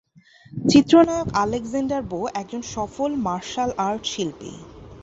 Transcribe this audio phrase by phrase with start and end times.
[0.53, 4.53] চিত্রনায়ক Alexander Bo একজন সফল মার্শাল আর্ট শিল্পী।